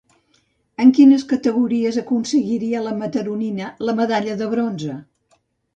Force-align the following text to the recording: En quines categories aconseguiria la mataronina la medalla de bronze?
En 0.85 0.93
quines 0.99 1.25
categories 1.33 2.01
aconseguiria 2.03 2.83
la 2.89 2.97
mataronina 3.05 3.73
la 3.91 3.97
medalla 4.03 4.41
de 4.43 4.51
bronze? 4.57 4.99